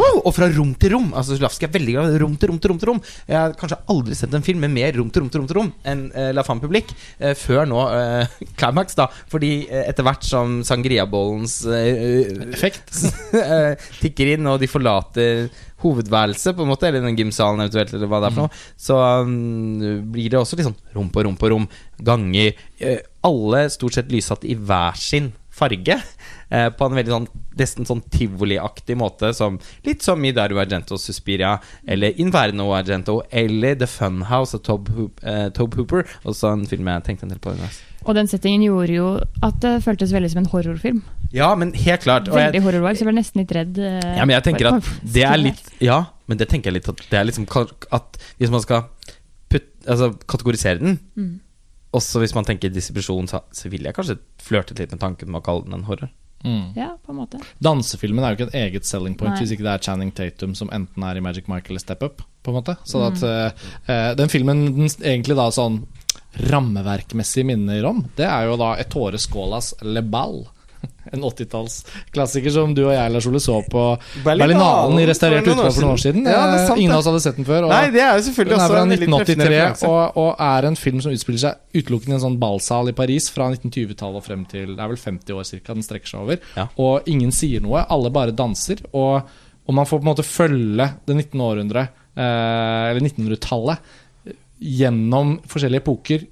[0.00, 1.10] eh, og fra rom til rom.
[1.16, 3.02] Altså Slavskij er veldig glad rom til rom til rom til rom.
[3.28, 5.60] Jeg har kanskje aldri sett en film med mer rom til rom til rom til
[5.60, 6.96] rom enn uh, La Femme Publique.
[7.20, 9.08] uh, før nå uh, Climax, da.
[9.32, 12.92] Fordi eh, etter hvert som sangriabollens eh, Effekt.
[13.40, 15.48] eh, tikker inn, og de forlater
[15.82, 19.00] hovedværelset, på en måte, eller den gymsalen eventuelt, eller hva det er for noe, så
[19.26, 21.66] um, blir det også litt sånn rom på rom på rom.
[22.06, 22.56] Ganger.
[22.80, 25.96] Eh, alle stort sett lyssatt i hver sin farge.
[26.50, 27.24] Eh, på en veldig sånn
[27.58, 31.56] nesten sånn tivoliaktig måte, som litt som i Dario Argento Suspiria,
[31.88, 36.04] eller Inverno Argento, eller The Funhouse av Tobe, eh, Hooper.
[36.28, 37.56] Også en film jeg tenkte en del på.
[38.06, 39.08] Og den settingen gjorde jo
[39.42, 41.00] at det føltes veldig som en horrorfilm.
[41.34, 42.28] Ja, men helt klart.
[42.28, 43.78] og Veldig horror så jeg ble nesten litt redd.
[43.78, 46.88] eh, Ja, men jeg tenker at det er litt Ja, men det tenker jeg litt
[46.88, 47.48] at det er liksom
[47.90, 48.84] At hvis man skal
[49.50, 51.40] putt, altså, kategorisere den Mm.
[51.96, 55.40] Også hvis man tenker distribusjon, så, så vil jeg kanskje flørte litt med tanken med
[55.40, 56.10] å kalle den en horror.
[56.44, 56.74] Mm.
[56.76, 57.38] Ja, på en måte.
[57.64, 59.40] Dansefilmen er jo ikke et eget selling point Nei.
[59.40, 62.20] hvis ikke det er Channing Tatum som enten er i Magic Michael eller Step Up.
[62.44, 63.06] på en måte Så Mm.
[63.08, 63.22] at
[63.88, 65.80] eh, den filmen den egentlig da sånn
[66.50, 70.44] rammeverkmessig minner om, det er jo da Ettore Skålas Le Ball.
[71.14, 73.82] En 80-tallsklassiker som du og jeg Lars Ole, så på
[74.24, 76.26] Berlinalen i restaurert utgave for noen år siden.
[76.26, 77.66] Ja, det er Eh, sant, Ingen av oss hadde sett den før.
[77.68, 80.44] Og Nei, det er jo selvfølgelig den er også fra en veldig 1983 og, og
[80.48, 84.20] er en film som utspiller seg utelukkende i en sånn ballsal i Paris fra 1920-tallet
[84.20, 86.40] og frem til Det er vel 50 år cirka den strekker seg over.
[86.58, 86.66] Ja.
[86.82, 88.82] Og ingen sier noe, alle bare danser.
[88.92, 89.22] Og,
[89.66, 91.44] og man får på en måte følge det 19.
[91.46, 93.94] århundret, eh, eller 1900-tallet,
[94.58, 96.26] gjennom forskjellige epoker.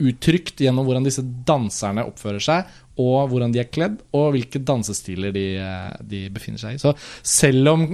[0.00, 5.32] Uttrykt gjennom hvordan disse danserne oppfører seg, og hvordan de er kledd, og hvilke dansestiler
[5.34, 6.80] de, eh, de befinner seg i.
[6.82, 6.92] Så
[7.26, 7.86] selv om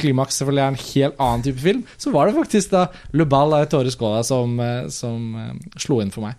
[0.00, 3.54] Klimaks selvfølgelig er en helt annen type film, så var det faktisk da Le Ball
[3.58, 6.34] av Tore Skåla som, eh, som eh, slo inn for meg.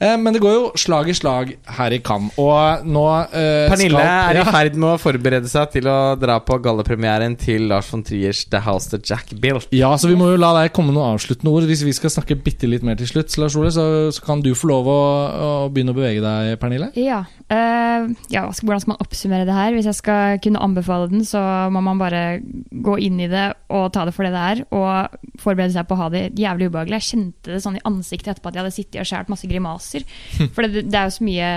[0.00, 4.00] Eh, Men det går jo slag i slag her i Cannes, og nå eh, Pernille
[4.00, 7.90] skal- er i ferd med å forberede seg til å dra på gallepremieren til Lars
[7.92, 9.68] von Triers The House The Jack Built.
[9.76, 11.68] Ja, så vi må jo la deg komme noen avsluttende ord.
[11.70, 14.42] Hvis vi skal snakke bitte litt mer til slutt, så Lars Ole, så, så kan
[14.42, 14.98] du få lov å,
[15.30, 16.90] å begynne å bevege deg, Pernille.
[16.98, 17.22] Ja.
[17.54, 19.74] Eh, ja, hvordan skal man oppsummere det her?
[19.76, 21.40] Hvis jeg skal kunne anbefale den, så
[21.74, 25.18] må man bare gå inn i det og ta det for det det er, og
[25.42, 27.00] forberede seg på å ha det jævlig ubehagelig.
[27.00, 30.06] Jeg kjente det sånn i ansiktet etterpå at jeg hadde sittet og skåret masse grimaser.
[30.54, 31.52] For det, det er jo så mye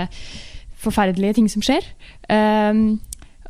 [0.84, 1.86] forferdelige ting som skjer.
[2.28, 3.00] Uh,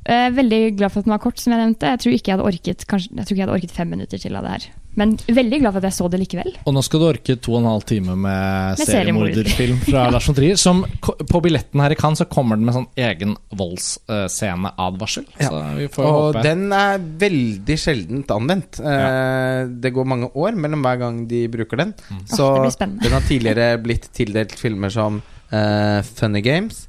[0.04, 1.88] jeg er veldig glad for at den var kort, som jeg nevnte.
[1.94, 4.20] Jeg tror ikke jeg hadde orket, kanskje, jeg tror ikke jeg hadde orket fem minutter
[4.20, 4.66] til av det her.
[5.00, 6.52] Men veldig glad for at jeg så det likevel.
[6.64, 10.28] Og nå skal du orke to og en halv time med, Med seriemorderfilm fra Lars
[10.30, 10.61] von Trier.
[10.61, 15.26] Som på billetten her i Cannes så kommer den med sånn egen voldssceneadvarsel.
[15.40, 15.50] Ja.
[15.50, 18.80] Så vi får Og håpe den er veldig sjeldent anvendt.
[18.80, 21.94] Eh, det går mange år mellom hver gang de bruker den.
[22.30, 23.02] Så det blir spennende.
[23.07, 25.18] den har tidligere blitt tildelt filmer som
[25.50, 26.85] eh, Funny Games.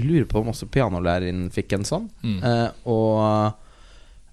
[0.00, 2.08] Lurer på om også pianolæreren fikk en sånn.
[2.24, 2.38] Mm.
[2.48, 3.52] Eh, og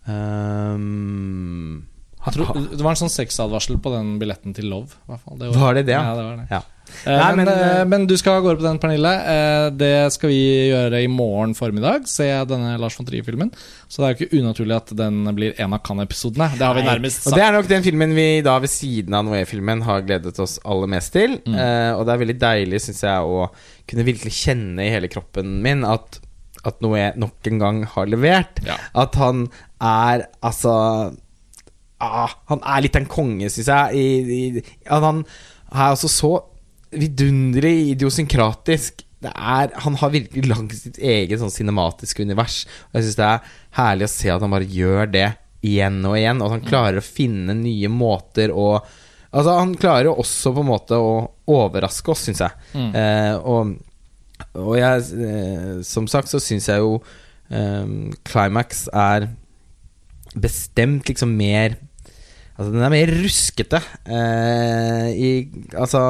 [0.07, 4.91] ehm, Jeg tror, Det var en sånn sexadvarsel på den billetten til Love.
[5.39, 6.03] Det Var det det, ja?
[6.17, 6.47] Det var det.
[6.51, 6.59] Ja.
[7.05, 9.11] Eh, Nei, men, men, eh, eh, men du skal av gårde på den, Pernille.
[9.31, 10.39] Eh, det skal vi
[10.71, 12.07] gjøre i morgen formiddag.
[12.09, 13.51] Se denne Lars von Trier-filmen.
[13.87, 16.49] Så det er jo ikke unaturlig at den blir en av Cannes-episodene.
[16.57, 17.37] Det har vi nærmest Og sagt.
[17.39, 20.91] det er nok den filmen vi da ved siden av Noé-filmen har gledet oss aller
[20.91, 21.37] mest til.
[21.45, 21.55] Mm.
[21.55, 23.47] Eh, og det er veldig deilig, syns jeg, å
[23.89, 26.19] kunne virkelig kjenne i hele kroppen min at,
[26.65, 28.59] at Noé nok en gang har levert.
[28.67, 28.75] Ja.
[29.05, 29.47] At han
[29.79, 30.75] er altså
[32.03, 33.99] ah, Han er litt en konge, syns jeg.
[33.99, 36.33] I, i, han er altså så
[36.95, 39.03] vidunderlig idiosynkratisk.
[39.19, 42.63] Det er, han har virkelig lagd sitt eget sånn cinematiske univers.
[42.89, 45.27] Og jeg syns det er herlig å se at han bare gjør det
[45.65, 46.39] igjen og igjen.
[46.39, 48.71] Og at han klarer å finne nye måter å
[49.29, 51.11] Altså Han klarer jo også på en måte å
[51.53, 52.63] overraske oss, syns jeg.
[52.73, 52.87] Mm.
[52.97, 53.75] Eh, og,
[54.57, 56.95] og jeg eh, Som sagt så syns jeg jo
[57.53, 57.91] eh,
[58.25, 59.27] Climax er
[60.33, 61.77] bestemt liksom mer
[62.59, 63.79] Altså den er mer ruskete
[64.11, 65.29] eh, i,
[65.79, 66.01] Altså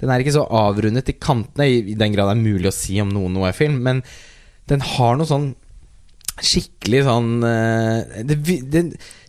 [0.00, 2.74] Den er ikke så avrundet i kantene I, i den grad det er mulig å
[2.74, 4.00] si om noen Noé-film Men
[4.70, 5.50] den har noe sånn
[6.36, 8.38] Skikkelig sånn eh, det,
[8.72, 8.82] det,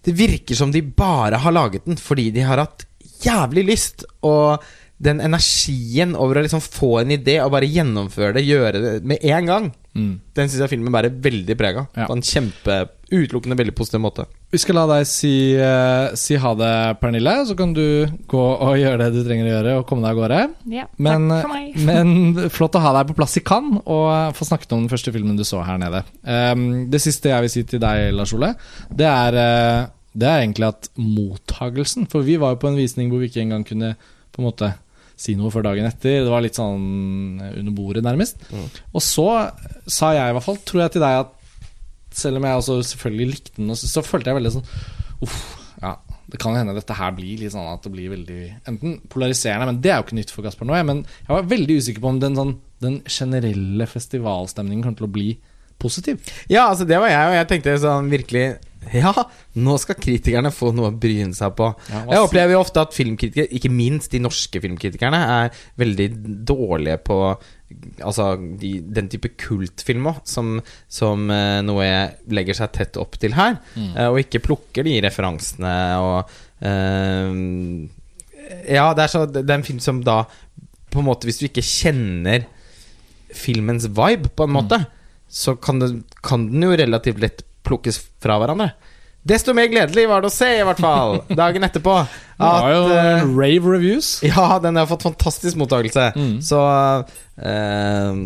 [0.08, 2.88] det virker som de bare har laget den Fordi de har hatt
[3.24, 4.64] jævlig lyst Og
[4.98, 9.22] den energien over å liksom få en idé Og bare gjennomføre det Gjøre det med
[9.30, 10.20] en gang Mm.
[10.38, 12.06] Den synes jeg filmen bærer veldig preg av Ja.
[12.06, 12.76] På en kjempe,
[13.10, 17.34] utelukkende veldig positiv måte Vi skal la deg si, uh, si ha det, Pernille.
[17.48, 20.22] Så kan du gå og gjøre det du trenger å gjøre, og komme deg av
[20.22, 20.38] gårde.
[20.72, 21.76] Ja, Men, takk for meg.
[21.90, 25.12] men flott å ha deg på plass i Cannes og få snakket om den første
[25.12, 26.06] filmen du så her nede.
[26.24, 28.54] Um, det siste jeg vil si til deg, Lars Ole,
[28.88, 33.12] det er, uh, det er egentlig at mottagelsen For vi var jo på en visning
[33.12, 34.72] hvor vi ikke engang kunne på en måte
[35.18, 36.22] si noe før dagen etter.
[36.24, 38.44] Det var litt sånn under bordet, nærmest.
[38.94, 39.28] Og så
[39.90, 41.34] sa jeg i hvert fall, tror jeg til deg, at
[42.18, 44.70] selv om jeg også selvfølgelig likte den, så følte jeg veldig sånn
[45.26, 45.42] Uff,
[45.82, 45.98] ja.
[46.28, 49.78] Det kan hende dette her blir litt sånn at det blir veldig Enten polariserende, men
[49.84, 50.82] det er jo ikke nytt for Gaspar Noé.
[50.86, 55.14] Men jeg var veldig usikker på om den, sånn, den generelle festivalstemningen kommer til å
[55.18, 55.30] bli
[55.80, 56.20] positiv.
[56.52, 58.46] Ja, altså det var jeg, og jeg tenkte sånn virkelig
[59.02, 59.12] Ja,
[59.60, 61.70] nå skal kritikerne få noe å bryne seg på.
[61.92, 66.10] Ja, jeg opplever jo ofte at filmkritikere, ikke minst de norske filmkritikerne, er veldig
[66.48, 67.22] dårlige på
[68.00, 68.30] Altså
[68.62, 70.54] de, den type kultfilm òg, som,
[70.88, 71.88] som uh, noe
[72.32, 73.58] legger seg tett opp til her.
[73.76, 76.32] eh, og ikke plukker de referansene og
[76.64, 77.34] uh,
[78.72, 80.22] Ja, det er, så, det er en film som da
[80.94, 82.48] På en måte Hvis du ikke kjenner
[83.36, 84.80] filmens vibe, på en måte,
[85.28, 85.90] så kan, det,
[86.24, 88.72] kan den jo relativt lett plukkes fra hverandre.
[89.28, 91.98] Desto mer gledelig var det å se, i hvert fall, dagen etterpå.
[92.38, 94.12] Det var jo uh, rave reviews.
[94.24, 96.12] ja, den har fått fantastisk mottakelse.
[96.16, 96.38] Mm.
[96.46, 98.24] Så uh,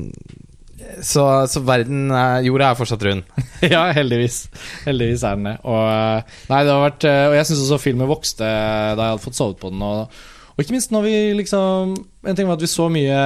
[1.01, 3.23] så, så verden uh, Jorda er fortsatt rund.
[3.73, 4.43] ja, heldigvis.
[4.86, 5.56] Heldigvis er den det.
[5.63, 9.23] Og, eh, nei, det har vært, og jeg syns også filmen vokste da jeg hadde
[9.23, 9.82] fått sovet på den.
[9.86, 11.93] Og, og ikke minst når vi liksom
[12.27, 13.21] En ting var at vi så mye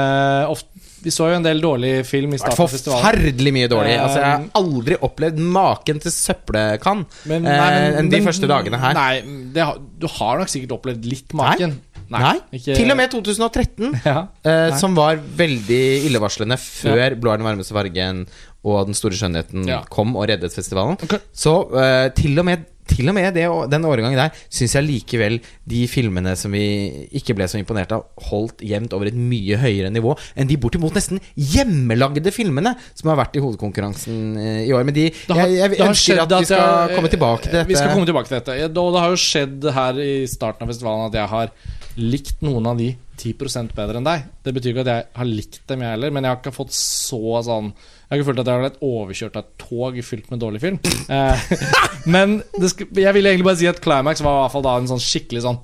[0.51, 0.74] ofte,
[1.05, 3.03] Vi så jo en del dårlig film i starten av festivalen.
[3.05, 3.93] Forferdelig mye dårlig.
[3.93, 8.25] Eh, Altså, jeg har aldri opplevd maken til søppelkann enn eh, nei, enn de men-
[8.31, 8.93] første dagene her.
[8.97, 9.21] Nei,
[9.53, 9.67] det,
[10.01, 11.77] du har nok sikkert opplevd litt maken.
[12.09, 14.27] Nei, ikke- til og med 2013, Ja.
[14.45, 18.27] eh, som var veldig illevarslende før 'Blå er den varmeste fargen'
[18.65, 19.83] og 'Den store skjønnheten' Ja.
[19.89, 20.97] kom og reddet festivalen.
[21.01, 21.19] Okay.
[21.33, 25.39] Så eh, til og med til og med det, den årgangen der syns jeg likevel
[25.67, 29.89] de filmene som vi ikke ble så imponert av, holdt jevnt over et mye høyere
[29.93, 34.85] nivå enn de bortimot nesten hjemmelagde filmene som har vært i hovedkonkurransen eh, i år.
[34.85, 37.67] Men de, har- jeg, jeg ønsker at vi skal jeg- komme tilbake til dette.
[37.71, 38.59] Vi skal komme tilbake til dette.
[38.69, 41.51] Og det har jo skjedd her i starten av festivalen at jeg har
[41.97, 44.25] likt noen av de 10% bedre enn deg.
[44.43, 46.73] Det betyr ikke at jeg har likt dem, jeg heller, men jeg har ikke fått
[46.75, 47.69] så sånn
[48.05, 50.61] Jeg har ikke følt at jeg har blitt overkjørt av et tog fylt med dårlig
[50.61, 50.77] film.
[51.09, 51.55] Eh,
[52.15, 54.75] men det skal, jeg ville egentlig bare si at Climax var i hvert fall da
[54.77, 55.57] en sånn skikkelig sånn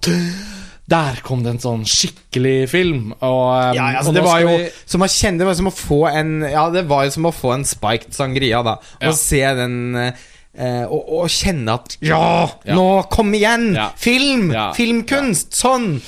[0.91, 3.11] Der kom det en sånn skikkelig film.
[3.21, 5.69] Og, eh, Ja, altså, og det var jo vi- som å kjenne Det var som
[5.69, 8.77] å få en Ja, det var jo som å få en spiked sangria, da.
[8.99, 9.09] Ja.
[9.09, 12.75] Og se den eh, og, og kjenne at Ja, Ja.
[12.75, 13.77] nå kom igjen!
[13.95, 14.49] Film!
[14.75, 15.53] Filmkunst!
[15.55, 16.01] Sånn!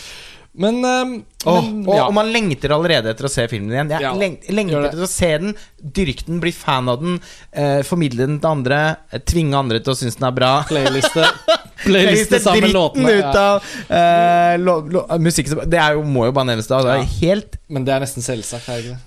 [0.54, 1.14] Men, um,
[1.50, 2.04] oh, men og, ja.
[2.06, 3.90] og man lengter allerede etter å se filmen igjen.
[3.96, 7.16] Jeg Ja, lengter etter å se den, dyrke den, bli fan av den,
[7.52, 10.52] eh, formidle den til andre, eh, tvinge andre til å synes den er bra.
[10.70, 11.26] Playliste
[11.88, 13.16] Playliste sammen dritten låtene.
[13.18, 16.84] ut av eh, lo, lo, musikk som Det er jo, må jo bare nevnes da.
[16.86, 17.10] Det er Ja.
[17.24, 19.02] helt Men det er nesten selvsagt, er det ikke det?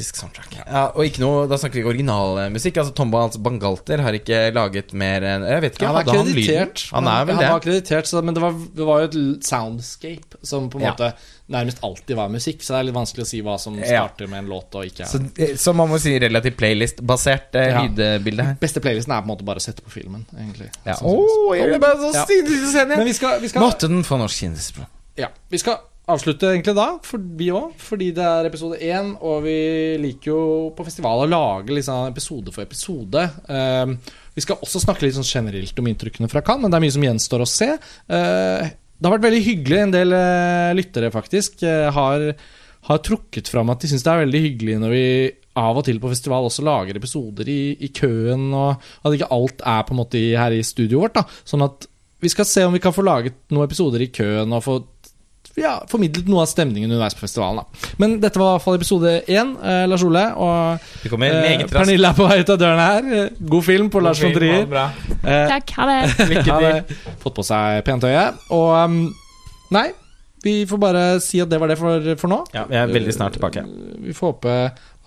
[0.00, 0.54] Fantastisk soundtrack.
[0.66, 2.78] Ja, og ikke noe, Da snakker vi ikke originalmusikk.
[2.80, 6.16] Altså Tomba altså Bangalter har ikke laget mer enn Jeg vet ikke, Han er hadde
[6.16, 6.72] han lyden?
[6.94, 7.50] Han er vel han det.
[7.52, 10.92] var kreditert, så, men det var, det var jo et soundscape som på en Ja.
[10.94, 11.12] måte
[11.50, 12.62] nærmest alltid var musikk.
[12.62, 13.84] Så det er litt vanskelig å si hva som Ja.
[14.06, 15.04] starter med en låt og ikke.
[15.06, 17.82] Så, eh, så man må si relativt playlist-basert eh, Ja.
[17.82, 18.54] lydbilde her.
[18.60, 20.70] Beste playlisten er på en måte bare å sette på filmen, egentlig.
[20.86, 20.94] Ja.
[20.94, 22.86] Sånn oh, jeg ble bare så Ja.
[22.86, 24.86] Men vi skal, vi skal, Måtte den få norsk kjendisspråk.
[25.16, 25.78] ja, vi skal
[26.12, 27.72] avslutte egentlig da, for vi òg.
[27.80, 29.58] Fordi det er episode én, og vi
[30.02, 30.42] liker jo
[30.76, 33.24] på festival å lage liksom episode for episode.
[33.48, 33.96] Uh,
[34.36, 36.96] vi skal også snakke litt sånn generelt om inntrykkene fra Cannes, men det er mye
[36.96, 37.72] som gjenstår å se.
[38.10, 38.70] Uh,
[39.00, 39.82] det har vært veldig hyggelig.
[39.82, 42.26] En del uh, lyttere faktisk eh, har,
[42.88, 45.06] har trukket fram at de syns det er veldig hyggelig når vi
[45.60, 49.64] av og til på festival også lager episoder i, i køen, og at ikke alt
[49.66, 51.16] er på en måte her i studioet vårt.
[51.16, 51.88] da Sånn at
[52.20, 54.76] vi skal se om vi kan få laget noen episoder i køen og få
[55.58, 57.62] ja, formidlet noe av stemningen underveis på festivalen.
[57.64, 60.24] da Men dette var i hvert fall episode én, eh, Lars Ole.
[60.36, 61.64] Og eh.
[61.70, 63.08] Pernille er på vei ut av døren her.
[63.24, 64.66] Eh, God film på Lars von Trier.
[64.66, 65.98] Eh, Takk, ha det.
[66.34, 67.00] Lykke til.
[67.22, 68.28] fått på seg pent øye.
[68.56, 69.00] Og um,
[69.74, 69.88] nei,
[70.44, 72.44] vi får bare si at det var det for, for nå.
[72.56, 73.64] Ja, vi er veldig snart tilbake.
[74.06, 74.60] Vi får håpe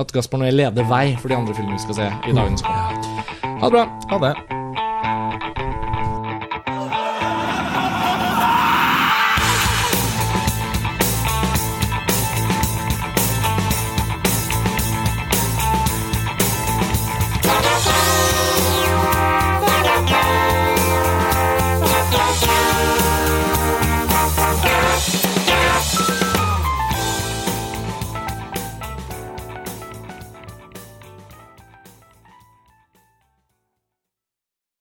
[0.04, 2.70] at Gaspar Noé leder vei for de andre filmene vi skal se i dagene som
[2.70, 3.56] kommer.
[3.64, 3.88] Ha det bra.
[4.12, 4.63] Ha det.